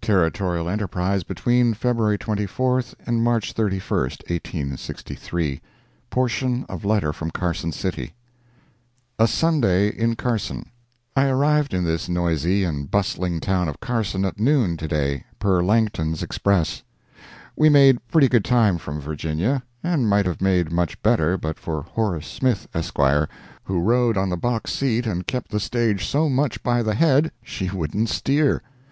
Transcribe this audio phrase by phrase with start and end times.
[0.00, 2.16] Territorial Enterprise, between Feb.
[2.16, 5.60] 24—March 31, 1863
[6.08, 8.14] [portion of letter from Carson City]
[9.18, 10.66] A SUNDAY IN CARSON
[11.16, 15.64] I arrived in this noisy and bustling town of Carson at noon to day, per
[15.64, 16.84] Langton's express.
[17.56, 21.82] We made pretty good time from Virginia, and might have made much better, but for
[21.82, 22.98] Horace Smith, Esq.,
[23.64, 27.32] who rode on the box seat and kept the stage so much by the head
[27.42, 28.62] she wouldn't steer.